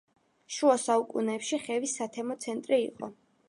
შუა 0.55 0.77
საუკუნეებში 0.83 1.61
ხევის 1.67 1.95
სათემო 2.01 2.41
ცენტრი 2.47 2.85
იყო. 2.91 3.15